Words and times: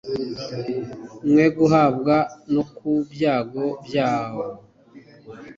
mwe 1.29 1.45
guhabwa 1.57 2.15
no 2.53 2.63
ku 2.75 2.89
byago 3.11 3.65
byawo 3.85 4.43